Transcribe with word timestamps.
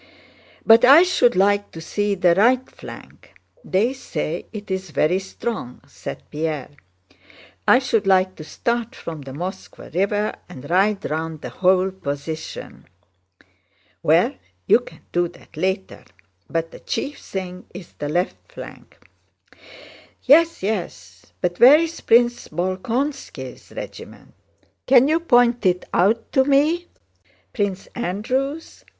"But 0.65 0.83
I 0.83 1.03
should 1.03 1.35
like 1.35 1.69
to 1.73 1.79
see 1.79 2.15
the 2.15 2.33
right 2.33 2.67
flank. 2.67 3.35
They 3.63 3.93
say 3.93 4.47
it's 4.51 4.89
very 4.89 5.19
strong," 5.19 5.81
said 5.85 6.23
Pierre. 6.31 6.71
"I 7.67 7.77
should 7.77 8.07
like 8.07 8.33
to 8.37 8.43
start 8.43 8.95
from 8.95 9.21
the 9.21 9.31
Moskvá 9.31 9.93
River 9.93 10.33
and 10.49 10.67
ride 10.71 11.07
round 11.07 11.41
the 11.41 11.49
whole 11.51 11.91
position." 11.91 12.87
"Well, 14.01 14.33
you 14.65 14.79
can 14.79 15.01
do 15.11 15.27
that 15.27 15.55
later, 15.55 16.03
but 16.49 16.71
the 16.71 16.79
chief 16.79 17.19
thing 17.19 17.67
is 17.71 17.93
the 17.93 18.09
left 18.09 18.51
flank." 18.51 18.97
"Yes, 20.23 20.63
yes. 20.63 21.27
But 21.41 21.59
where 21.59 21.77
is 21.77 22.01
Prince 22.01 22.47
Bolkónski's 22.47 23.71
regiment? 23.75 24.33
Can 24.87 25.07
you 25.07 25.19
point 25.19 25.63
it 25.63 25.85
out 25.93 26.31
to 26.31 26.43
me?" 26.43 26.87
"Prince 27.53 27.85
Andrew's? 27.93 28.83